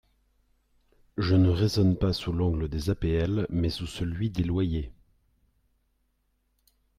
[1.19, 4.91] Je ne raisonne pas sous l’angle des APL mais sous celui des loyers.